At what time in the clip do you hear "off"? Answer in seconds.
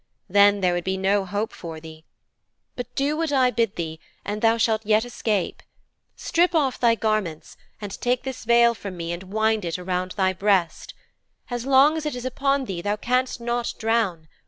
6.55-6.79